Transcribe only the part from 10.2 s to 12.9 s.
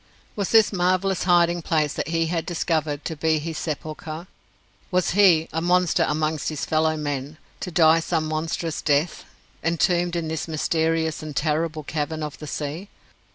this mysterious and terrible cavern of the sea?